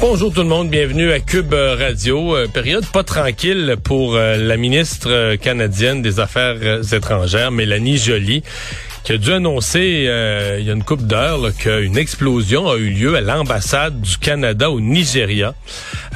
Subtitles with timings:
[0.00, 2.36] Bonjour tout le monde, bienvenue à Cube Radio.
[2.36, 8.42] Euh, période pas tranquille pour euh, la ministre euh, canadienne des Affaires étrangères, Mélanie Joly
[9.10, 10.06] qui a dû annoncer
[10.60, 14.70] il y a une couple d'heures qu'une explosion a eu lieu à l'ambassade du Canada
[14.70, 15.52] au Nigeria.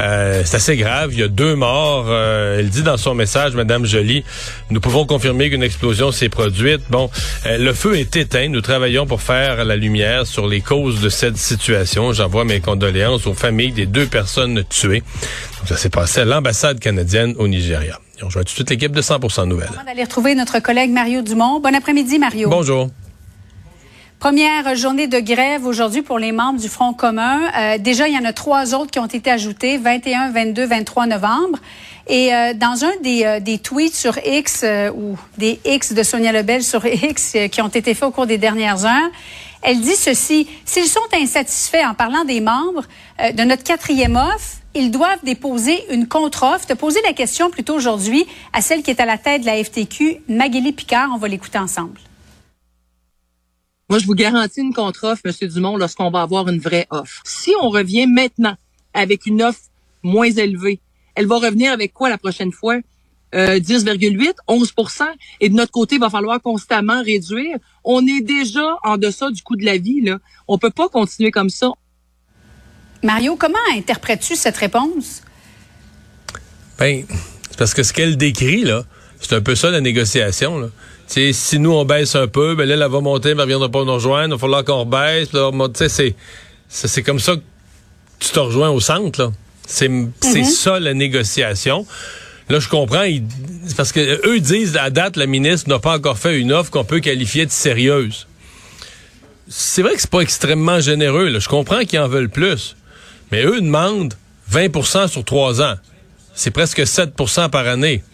[0.01, 1.11] Euh, c'est assez grave.
[1.13, 2.07] Il y a deux morts.
[2.09, 4.23] Euh, elle dit dans son message, Madame Jolie,
[4.71, 6.83] nous pouvons confirmer qu'une explosion s'est produite.
[6.89, 7.11] Bon,
[7.47, 8.47] euh, le feu est éteint.
[8.49, 12.13] Nous travaillons pour faire la lumière sur les causes de cette situation.
[12.13, 15.03] J'envoie mes condoléances aux familles des deux personnes tuées.
[15.59, 17.99] Donc, ça s'est passé à l'ambassade canadienne au Nigeria.
[18.23, 19.69] On rejoint tout de suite l'équipe de 100% Nouvelles.
[19.73, 21.61] On va aller retrouver notre collègue Mario Dumont.
[21.61, 22.49] Bon après-midi, Mario.
[22.49, 22.89] Bonjour.
[24.25, 27.43] Première journée de grève aujourd'hui pour les membres du Front commun.
[27.59, 31.07] Euh, déjà, il y en a trois autres qui ont été ajoutés, 21, 22, 23
[31.07, 31.59] novembre.
[32.07, 34.65] Et euh, dans un des, euh, des, tweets sur X
[34.97, 38.39] ou des X de Sonia Lebel sur X qui ont été faits au cours des
[38.39, 39.11] dernières heures,
[39.61, 42.85] elle dit ceci, s'ils sont insatisfaits en parlant des membres
[43.19, 46.67] de notre quatrième offre, ils doivent déposer une contre-offre.
[46.67, 49.63] De poser la question plutôt aujourd'hui à celle qui est à la tête de la
[49.63, 51.11] FTQ, Magali Picard.
[51.15, 51.99] On va l'écouter ensemble.
[53.91, 55.49] Moi, je vous garantis une contre-offre, M.
[55.49, 57.23] Dumont, lorsqu'on va avoir une vraie offre.
[57.25, 58.57] Si on revient maintenant
[58.95, 59.61] avec une offre
[60.03, 60.81] moins élevée,
[61.15, 62.79] elle va revenir avec quoi la prochaine fois?
[63.35, 64.73] 10,8, euh, 11
[65.41, 67.57] et de notre côté, il va falloir constamment réduire.
[67.83, 70.01] On est déjà en deçà du coût de la vie.
[70.01, 70.19] Là.
[70.47, 71.73] On peut pas continuer comme ça.
[73.05, 75.23] Mario, comment interprètes-tu cette réponse?
[76.79, 77.05] Ben,
[77.49, 78.85] c'est parce que ce qu'elle décrit, là,
[79.21, 80.59] c'est un peu ça la négociation.
[80.59, 80.69] Là
[81.07, 83.85] si nous, on baisse un peu, ben là, elle va monter, mais elle viendra pas
[83.85, 84.29] nous rejoindre.
[84.29, 85.29] Il va falloir qu'on baisse.
[85.89, 86.15] C'est,
[86.69, 87.43] c'est comme ça que
[88.19, 89.21] tu te rejoins au centre.
[89.23, 89.33] Là.
[89.67, 90.13] C'est, mhm.
[90.45, 91.87] ça la négociation.
[92.49, 93.05] Là, je comprends.
[93.77, 96.85] parce que eux disent, à date, la ministre n'a pas encore fait une offre qu'on
[96.85, 98.27] peut qualifier de sérieuse.
[99.49, 101.29] C'est vrai que c'est pas extrêmement généreux.
[101.29, 101.39] Là.
[101.39, 102.77] Je comprends qu'ils en veulent plus.
[103.35, 104.15] Mais eux demandent
[104.53, 105.75] 20% sur trois ans.
[106.37, 108.05] C'est presque 7% par année.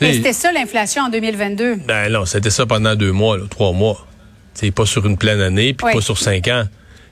[0.00, 1.76] Mais c'était ça l'inflation en 2022.
[1.86, 4.06] Ben non, c'était ça pendant deux mois, trois mois.
[4.54, 6.64] C'est pas sur une pleine année, puis pas sur cinq ans.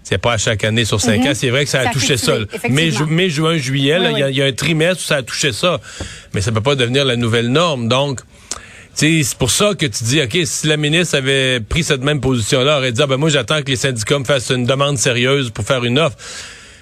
[0.02, 1.28] C'est pas à chaque année sur cinq mhm.
[1.28, 1.32] ans.
[1.34, 2.38] C'est vrai que ça a touché ça.
[2.70, 5.80] Mai, mai, juin, juillet, il y, a un trimestre où ça a touché ça.
[6.32, 7.86] Mais ça peut pas devenir la nouvelle norme.
[7.86, 8.20] Donc,
[8.94, 12.72] c'est pour ça que tu dis, OK, si la ministre avait pris cette même position-là,
[12.72, 15.50] elle aurait dit, ah, ben moi, j'attends que les syndicats me fassent une demande sérieuse
[15.50, 16.16] pour faire une offre.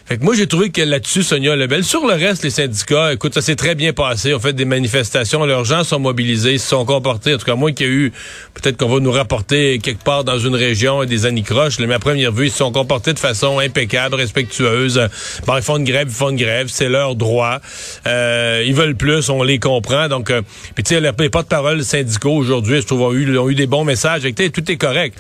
[0.07, 3.35] Fait que moi, j'ai trouvé que là-dessus, Sonia Lebel, sur le reste, les syndicats, écoute,
[3.35, 4.35] ça s'est très bien passé.
[4.35, 7.35] On fait des manifestations, leurs gens sont mobilisés, se sont comportés.
[7.35, 8.13] En tout cas, moi qu'il y a eu,
[8.55, 12.33] peut-être qu'on va nous rapporter quelque part dans une région des anicroches, mais à première
[12.33, 15.01] vue, ils se sont comportés de façon impeccable, respectueuse.
[15.47, 17.61] Bon, ils font une grève, ils font une grève, c'est leur droit.
[18.07, 20.09] Euh, ils veulent plus, on les comprend.
[20.09, 20.43] Donc, euh,
[20.75, 23.85] puis tu sais, les porte-parole syndicaux aujourd'hui, je trouve, ont eu, ont eu des bons
[23.85, 24.23] messages.
[24.23, 25.17] tout est correct.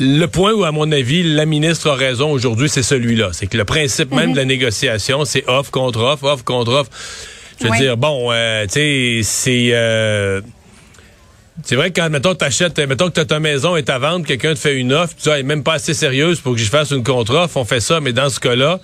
[0.00, 3.30] Le point où, à mon avis, la ministre a raison aujourd'hui, c'est celui-là.
[3.32, 6.90] C'est que le principe même de la négociation, c'est offre contre offre, offre contre offre.
[7.60, 9.68] Je veux dire, bon, euh, tu sais, c'est...
[9.72, 10.40] Euh,
[11.62, 14.54] c'est vrai que quand, mettons, t'achètes, mettons que t'as ta maison et ta vente, quelqu'un
[14.54, 16.68] te fait une offre, tu dis, elle est même pas assez sérieuse pour que je
[16.68, 18.80] fasse une contre-offre, on fait ça, mais dans ce cas-là,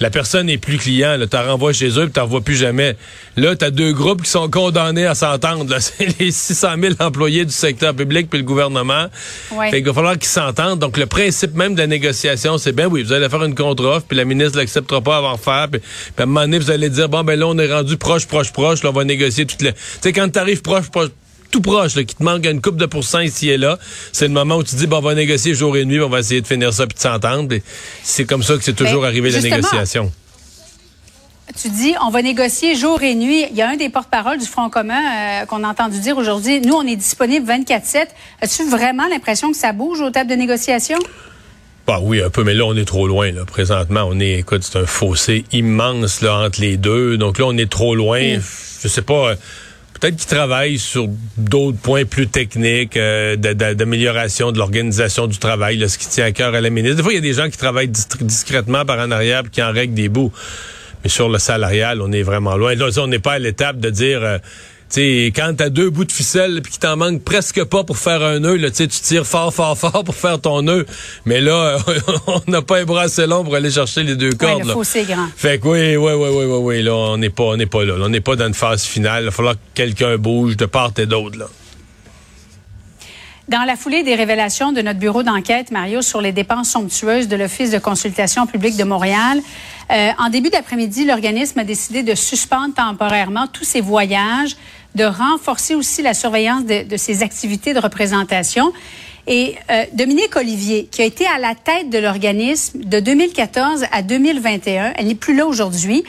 [0.00, 1.16] la personne n'est plus client.
[1.20, 2.96] Tu la renvoies chez eux, puis tu revois plus jamais.
[3.36, 5.76] Là, tu as deux groupes qui sont condamnés à s'entendre.
[5.78, 9.06] C'est les 600 000 employés du secteur public puis le gouvernement.
[9.52, 9.70] Ouais.
[9.70, 10.78] Fait qu'il va falloir qu'ils s'entendent.
[10.78, 14.06] Donc, le principe même de la négociation, c'est bien, oui, vous allez faire une contre-offre,
[14.06, 15.68] puis la ministre l'acceptera pas avant faire.
[15.70, 15.80] Puis,
[16.16, 18.52] à un moment donné, vous allez dire, bon, ben là, on est rendu proche, proche,
[18.52, 18.82] proche.
[18.82, 19.72] Là, on va négocier toutes les...
[19.72, 21.10] Tu sais, quand tu arrives proche, proche
[21.50, 23.78] tout proche, là, qui te manque une coupe de pourcents ici et là,
[24.12, 26.20] c'est le moment où tu dis, bon, on va négocier jour et nuit, on va
[26.20, 27.54] essayer de finir ça puis de s'entendre.
[28.02, 30.12] C'est comme ça que c'est toujours arrivé la négociation.
[31.60, 33.44] Tu dis, on va négocier jour et nuit.
[33.50, 35.00] Il y a un des porte-parole du Front commun
[35.42, 38.06] euh, qu'on a entendu dire aujourd'hui, nous, on est disponible 24-7.
[38.40, 40.98] As-tu vraiment l'impression que ça bouge aux tables de négociation?
[41.86, 43.32] Bah oui, un peu, mais là, on est trop loin.
[43.32, 43.44] Là.
[43.44, 47.18] Présentement, on est, écoute, c'est un fossé immense là, entre les deux.
[47.18, 48.36] Donc là, on est trop loin.
[48.36, 48.42] Mm.
[48.82, 49.34] Je sais pas.
[50.00, 55.88] Peut-être qu'ils travaillent sur d'autres points plus techniques euh, d'amélioration de l'organisation du travail, là,
[55.88, 56.96] ce qui tient à cœur à la ministre.
[56.96, 59.72] Des fois, il y a des gens qui travaillent discrètement par en arrière qui en
[59.72, 60.32] règlent des bouts.
[61.04, 62.74] Mais sur le salarial, on est vraiment loin.
[62.74, 64.22] Là, on n'est pas à l'étape de dire...
[64.22, 64.38] Euh,
[64.94, 68.22] sais, quand t'as deux bouts de ficelle puis qu'il t'en manque presque pas pour faire
[68.22, 70.86] un nœud, là, tu tires fort, fort, fort pour faire ton nœud.
[71.24, 71.78] Mais là,
[72.26, 74.64] on n'a pas un bras assez long pour aller chercher les deux cordes.
[74.64, 75.28] Ouais, le grand.
[75.36, 77.94] Fait que oui, oui, oui, oui, oui, là, on n'est pas, on n'est pas là.
[78.00, 79.22] On n'est pas dans une phase finale.
[79.22, 81.46] Il va falloir que quelqu'un bouge de part et d'autre, là.
[83.50, 87.34] Dans la foulée des révélations de notre bureau d'enquête, Mario, sur les dépenses somptueuses de
[87.34, 89.40] l'Office de consultation publique de Montréal,
[89.90, 94.56] euh, en début d'après-midi, l'organisme a décidé de suspendre temporairement tous ses voyages,
[94.94, 98.72] de renforcer aussi la surveillance de, ses activités de représentation.
[99.26, 104.02] Et euh, Dominique Olivier, qui a été à la tête de l'organisme de 2014 à
[104.02, 106.04] 2021, elle n'est plus là aujourd'hui,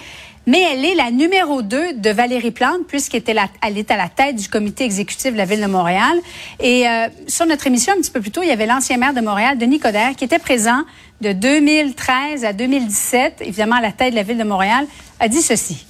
[0.48, 4.50] mais elle est la numéro 2 de Valérie Plante, puisqu'elle est à la tête du
[4.50, 6.18] comité exécutif de la Ville de Montréal.
[6.60, 9.14] Et euh, sur notre émission, un petit peu plus tôt, il y avait l'ancien maire
[9.14, 10.84] de Montréal, Denis Coderre, qui était présent
[11.22, 14.88] de 2013 à 2017, évidemment à la tête de la Ville de Montréal,
[15.20, 15.86] a dit ceci.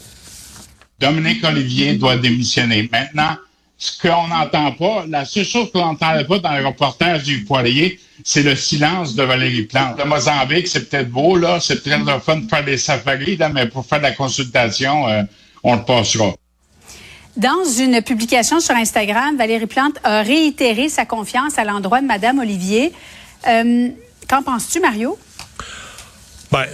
[1.02, 2.88] Dominique Olivier doit démissionner.
[2.92, 3.36] Maintenant,
[3.78, 8.00] ce qu'on n'entend pas, la seule chose qu'on n'entendait pas dans le reportage du poirier,
[8.24, 9.98] c'est le silence de Valérie Plante.
[9.98, 13.50] Le Mozambique, c'est peut-être beau, là, c'est peut-être le fun de faire des safaris, là,
[13.50, 15.24] mais pour faire de la consultation, euh,
[15.64, 16.36] on le passera.
[17.36, 22.38] Dans une publication sur Instagram, Valérie Plante a réitéré sa confiance à l'endroit de Madame
[22.38, 22.92] Olivier.
[23.48, 23.90] Euh,
[24.30, 25.18] qu'en penses-tu, Mario?
[26.52, 26.66] Ben,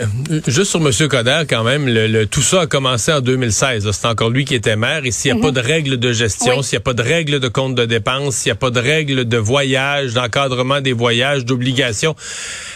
[0.48, 1.08] juste sur M.
[1.08, 3.88] Coder, quand même, le, tout ça a commencé en 2016.
[3.92, 5.06] C'est encore lui qui était maire.
[5.06, 5.54] Et s'il n'y a pas mhm.
[5.54, 8.50] de règles de gestion, s'il n'y a pas de règles de compte de dépenses, s'il
[8.50, 12.16] n'y a pas de règles de voyage, d'encadrement des voyages, d'obligations.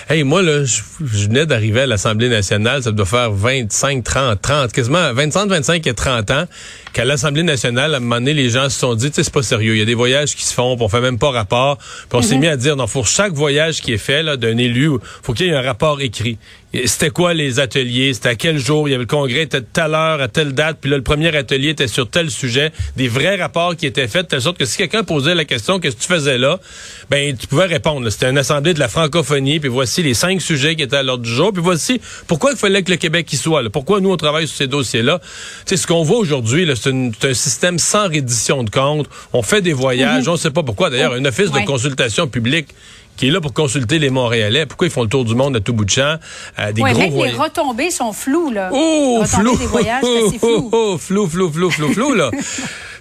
[0.10, 2.84] Hey, moi, là, je, venais d'arriver à l'Assemblée nationale.
[2.84, 6.46] Ça doit faire 25, 30, 30, quasiment 25, 25 et 30 ans
[6.94, 9.74] qu'à l'Assemblée nationale, à un moment donné, les gens se sont dit, c'est pas sérieux.
[9.74, 11.78] Il y a des voyages qui se font, puis on fait même pas rapport.
[11.78, 12.42] Puis on s'est mhm.
[12.42, 14.92] mis à dire, non, pour chaque voyage qui est fait, là, d'un élu,
[15.24, 16.38] faut qu'il y ait un rapport écrit
[16.86, 19.66] c'était quoi les ateliers, c'était à quel jour, il y avait le congrès, était de
[19.72, 23.10] telle heure, à telle date, puis là, le premier atelier était sur tel sujet, des
[23.10, 25.98] vrais rapports qui étaient faits, de telle sorte que si quelqu'un posait la question, qu'est-ce
[25.98, 26.60] que tu faisais là,
[27.10, 28.10] ben, tu pouvais répondre.
[28.10, 31.24] C'était une assemblée de la francophonie, puis voici les cinq sujets qui étaient à l'ordre
[31.24, 34.12] du jour, puis voici pourquoi il fallait que le Québec y soit, là, pourquoi nous,
[34.12, 35.20] on travaille sur ces dossiers-là?
[35.20, 35.28] Tu
[35.66, 39.74] sais, ce qu'on voit aujourd'hui, c'est un système sans reddition de comptes, on fait des
[39.74, 40.30] voyages, mm-hmm.
[40.30, 42.70] on ne sait pas pourquoi, d'ailleurs, un office de consultation publique
[43.18, 44.66] qui est là pour consulter les Montréalais.
[44.66, 46.18] Pourquoi ils font le tour du monde à tout bout de champ?
[46.60, 48.70] Euh, des gros même les retombées sont floues, là.
[48.74, 49.58] Oh, flou!
[49.58, 50.70] Des voyages, oh, flou.
[50.72, 52.32] Oh, flou, flou, flou, flou, flou, là.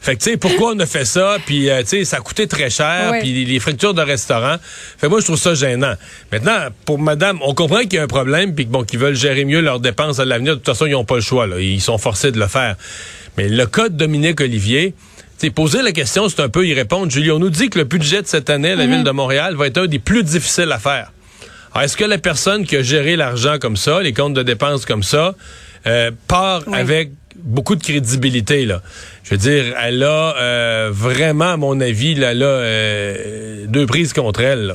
[0.01, 1.37] Fait que, tu sais, pourquoi on a fait ça?
[1.45, 3.13] Puis, euh, tu sais, ça a coûté très cher.
[3.21, 4.57] Puis, les fractures de restaurant.
[4.99, 5.93] Fait moi, je trouve ça gênant.
[6.33, 9.45] Maintenant, pour madame, on comprend qu'il y a un problème, puis bon, qu'ils veulent gérer
[9.45, 10.55] mieux leurs dépenses à l'avenir.
[10.55, 11.61] De toute façon, ils n'ont pas le choix, là.
[11.61, 12.77] Ils sont forcés de le faire.
[13.37, 14.95] Mais le cas de Dominique Olivier,
[15.41, 17.11] c'est poser la question, c'est un peu y répondre.
[17.11, 18.97] Julie, on nous dit que le budget de cette année la mhm.
[18.97, 21.13] ville de Montréal va être un des plus difficiles à faire.
[21.81, 25.03] est-ce que la personne qui a géré l'argent comme ça, les comptes de dépenses comme
[25.03, 25.35] ça,
[25.87, 28.83] euh, part avec beaucoup de crédibilité là.
[29.31, 34.13] Je veux dire, elle a euh, vraiment, à mon avis, là, là euh, deux prises
[34.13, 34.75] contre elle,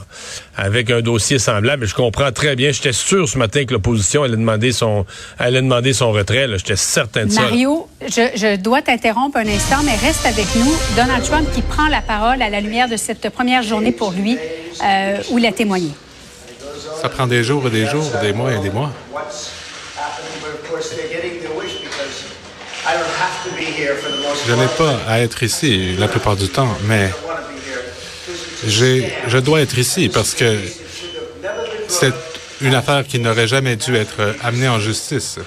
[0.56, 1.86] avec un dossier semblable.
[1.86, 2.72] Je comprends très bien.
[2.72, 5.06] J'étais sûr ce matin que l'opposition allait demander son,
[5.40, 6.48] allait demander son retrait.
[6.58, 7.42] J'étais certain de ça.
[7.42, 10.74] Mario, je, je, dois t'interrompre un instant, mais reste avec nous.
[10.96, 14.38] Donald Trump qui prend la parole à la lumière de cette première journée pour lui,
[14.84, 15.90] euh, où il a témoigné.
[17.02, 18.92] Ça prend des jours et des jours, des mois et des mois.
[24.48, 27.10] Je n'ai pas à être ici la plupart du temps, mais
[28.68, 30.58] je dois être ici parce que
[31.88, 32.14] c'est
[32.62, 35.40] une affaire qui n'aurait jamais dû être amenée en justice.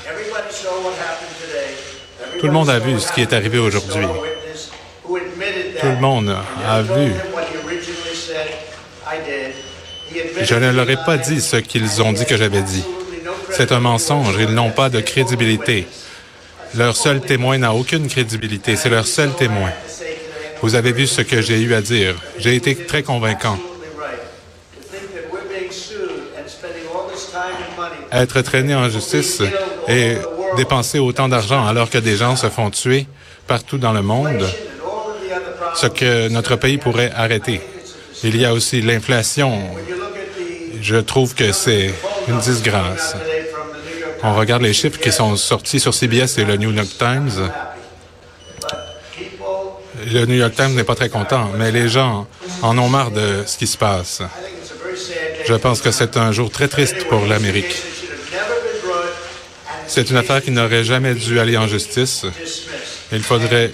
[2.41, 4.07] Tout le monde a vu ce qui est arrivé aujourd'hui.
[5.81, 6.37] Tout le monde
[6.69, 7.13] a vu.
[10.43, 12.85] Je ne leur ai pas dit ce qu'ils ont dit que j'avais dit.
[13.51, 14.37] C'est un mensonge.
[14.39, 15.87] Ils n'ont pas de crédibilité.
[16.75, 18.77] Leur seul témoin n'a aucune crédibilité.
[18.77, 19.71] C'est leur seul témoin.
[20.63, 22.15] Vous avez vu ce que j'ai eu à dire.
[22.39, 23.59] J'ai été très convaincant.
[28.11, 29.43] Être traîné en justice
[29.87, 30.17] et
[30.57, 33.07] dépenser autant d'argent alors que des gens se font tuer
[33.47, 34.45] partout dans le monde,
[35.75, 37.61] ce que notre pays pourrait arrêter.
[38.25, 39.61] Il y a aussi l'inflation.
[40.81, 41.93] Je trouve que c'est
[42.29, 43.17] une disgrâce.
[44.23, 47.51] On regarde les chiffres qui sont sortis sur CBS et le New York Times.
[50.07, 52.27] Le New York Times n'est pas très content, mais les gens
[52.63, 54.23] en ont marre de ce qui se passe.
[55.47, 57.75] Je pense que c'est un jour très triste pour l'Amérique.
[59.87, 62.27] C'est une affaire qui n'aurait jamais dû aller en justice.
[63.13, 63.71] Il faudrait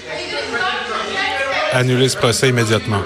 [1.72, 3.02] annuler ce procès immédiatement.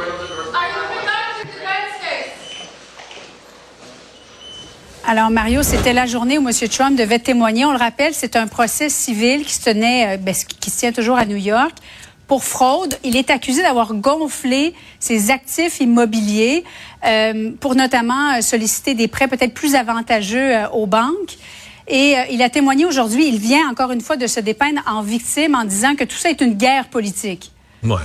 [5.11, 6.69] Alors, Mario, c'était la journée où M.
[6.69, 7.65] Trump devait témoigner.
[7.65, 10.93] On le rappelle, c'est un procès civil qui se tenait, euh, ben, qui se tient
[10.93, 11.73] toujours à New York.
[12.27, 16.63] Pour fraude, il est accusé d'avoir gonflé ses actifs immobiliers
[17.07, 21.39] euh, pour notamment euh, solliciter des prêts peut-être plus avantageux aux banques.
[21.89, 23.29] Et il a témoigné aujourd'hui.
[23.29, 26.29] Il vient encore une fois de se dépeindre en victime en disant que tout ça
[26.29, 27.51] est une guerre politique.
[27.83, 27.97] Ouais.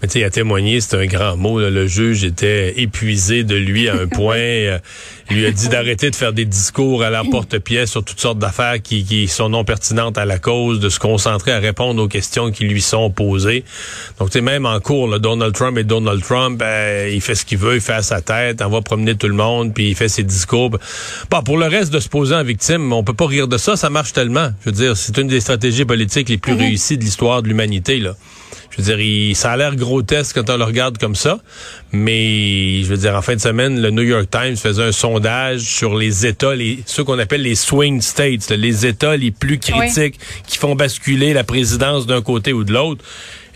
[0.00, 1.58] Mais tu sais, il a témoigné, c'est un grand mot.
[1.58, 4.36] Le juge était épuisé de lui à un point.
[4.36, 4.78] Euh,
[5.30, 8.80] il lui a dit d'arrêter de faire des discours à l'emporte-pièce sur toutes sortes d'affaires
[8.80, 12.50] qui, qui, sont non pertinentes à la cause, de se concentrer à répondre aux questions
[12.50, 13.64] qui lui sont posées.
[14.18, 17.34] Donc, tu sais, même en cours, là, Donald Trump et Donald Trump, ben, il fait
[17.34, 19.90] ce qu'il veut, il fait à sa tête, on va promener tout le monde, puis
[19.90, 20.70] il fait ses discours.
[21.30, 23.76] Bon, pour le reste de se poser en victime, on peut pas rire de ça,
[23.76, 24.50] ça marche tellement.
[24.60, 26.60] Je veux dire, c'est une des stratégies politiques les plus mhm.
[26.60, 28.14] réussies de l'histoire de l'humanité, là.
[28.78, 31.40] Je veux dire, ça a l'air grotesque quand on le regarde comme ça,
[31.92, 35.60] mais je veux dire, en fin de semaine, le New York Times faisait un sondage
[35.60, 40.18] sur les États, les, ceux qu'on appelle les swing states, les États les plus critiques
[40.46, 43.04] qui font basculer la présidence d'un côté ou de l'autre.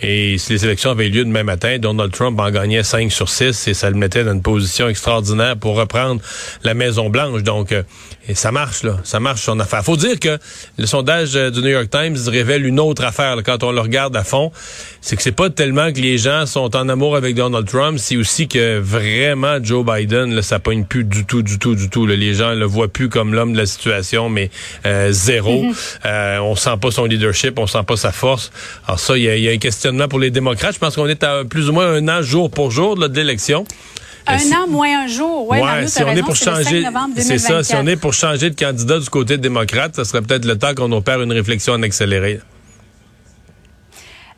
[0.04, 3.68] Et si les élections avaient lieu demain matin, Donald Trump en gagnait 5 sur 6
[3.68, 6.20] et ça le mettait dans une position extraordinaire pour reprendre
[6.64, 7.44] la Maison Blanche.
[7.44, 7.84] Donc, euh,
[8.28, 8.98] et ça marche, là.
[9.02, 9.82] Ça marche son affaire.
[9.84, 10.38] Faut dire que
[10.78, 14.16] le sondage euh, du New York Times révèle une autre affaire quand on le regarde
[14.16, 14.52] à fond.
[15.00, 18.16] C'est que c'est pas tellement que les gens sont en amour avec Donald Trump, c'est
[18.16, 22.06] aussi que vraiment Joe Biden, là, ça pogne plus du tout, du tout, du tout.
[22.06, 24.50] Les gens le voient plus comme l'homme de la situation, mais
[24.86, 25.64] euh, zéro.
[25.64, 26.40] Mm-hmm.
[26.40, 28.52] on sent pas son leadership, on sent pas sa force.
[28.86, 30.74] Alors ça, il y a, y a un question pour les démocrates.
[30.74, 33.64] Je pense qu'on est à plus ou moins un an jour pour jour de l'élection.
[34.26, 35.48] Un an moins un jour.
[35.48, 36.84] Ouais, si on est pour changer,
[37.16, 37.62] c'est ça.
[37.62, 40.74] Si on est pour changer de candidat du côté démocrate, ça serait peut-être le temps
[40.74, 42.40] qu'on opère une réflexion en accéléré.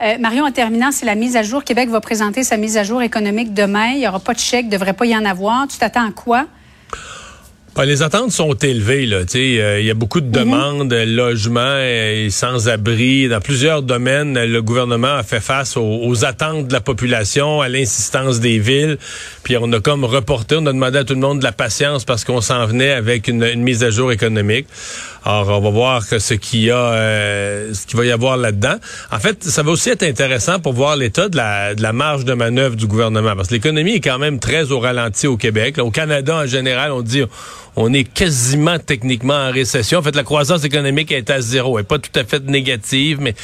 [0.03, 1.65] Euh, Marion, en terminant, c'est la mise à jour.
[1.65, 3.93] Québec va présenter sa mise à jour économique demain.
[3.93, 5.67] Il n'y aura pas de chèque, il ne devrait pas y en avoir.
[5.69, 6.47] Tu t'attends à quoi?
[7.77, 9.09] Ben, les attentes sont élevées.
[9.13, 10.33] Euh, il y a beaucoup de mhm.
[10.33, 13.27] demandes, logements et sans-abri.
[13.29, 18.39] Dans plusieurs domaines, le gouvernement a fait face aux, attentes de la population, à l'insistance
[18.39, 18.97] des villes.
[19.43, 22.05] Puis on a comme reporté, on a demandé à tout le monde de la patience
[22.05, 24.69] parce qu'on s'en venait avec une, mise à jour économique.
[25.25, 28.77] Alors, on va voir ce qu'il y a, euh, ce qu'il va y avoir là-dedans.
[29.11, 32.25] En fait, ça va aussi être intéressant pour voir l'état de la, de la marge
[32.25, 35.79] de manœuvre du gouvernement, parce que l'économie est quand même très au ralenti au Québec.
[35.79, 37.23] au Canada, en général, on dit
[37.77, 39.99] on est quasiment techniquement en récession.
[39.99, 41.79] En fait, la croissance économique est à zéro.
[41.79, 43.35] Elle n'est pas tout à fait négative, mais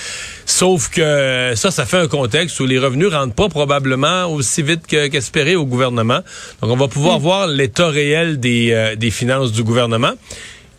[0.47, 4.87] sauf que ça, ça fait un contexte où les revenus rentrent pas probablement aussi vite
[4.87, 6.21] qu'espéré au gouvernement.
[6.63, 7.23] Donc, on va pouvoir mm.
[7.23, 10.13] voir l'état réel des, euh, des finances du gouvernement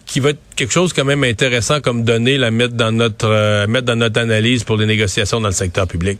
[0.06, 3.68] qui va être quelque chose quand même intéressant comme données la mettre dans notre euh,
[3.68, 6.20] mettre dans notre analyse pour les négociations dans le secteur public.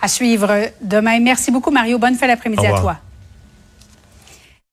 [0.00, 1.18] À suivre demain.
[1.20, 1.98] Merci beaucoup Mario.
[1.98, 2.96] Bonne fin d'après-midi à toi.